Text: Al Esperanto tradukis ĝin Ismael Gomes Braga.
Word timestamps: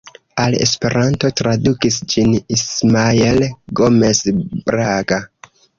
Al 0.43 0.55
Esperanto 0.67 1.29
tradukis 1.41 1.99
ĝin 2.15 2.35
Ismael 2.59 3.47
Gomes 3.81 4.27
Braga. 4.51 5.27